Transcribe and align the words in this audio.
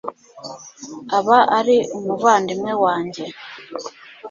aba 1.17 1.37
ari 1.57 1.77
umuvandimwe 1.97 2.71
wanjye 2.83 3.25